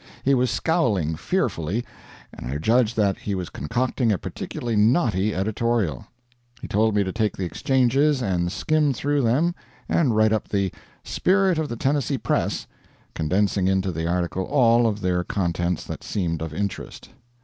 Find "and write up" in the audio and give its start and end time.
9.87-10.47